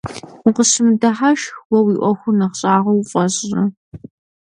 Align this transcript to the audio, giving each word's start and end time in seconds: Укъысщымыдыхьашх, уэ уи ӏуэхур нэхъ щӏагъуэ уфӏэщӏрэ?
Укъысщымыдыхьашх, 0.47 1.53
уэ 1.71 1.79
уи 1.85 1.95
ӏуэхур 1.99 2.33
нэхъ 2.39 2.55
щӏагъуэ 2.59 2.93
уфӏэщӏрэ? 2.95 3.63